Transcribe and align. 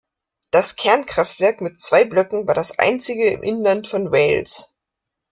Das 0.49 0.77
Kernkraftwerk 0.77 1.61
mit 1.61 1.79
zwei 1.79 2.05
Blöcken 2.05 2.47
war 2.47 2.55
das 2.55 2.79
einzige 2.79 3.29
im 3.29 3.43
Inland 3.43 3.87
von 3.87 4.11
Wales. 4.11 4.73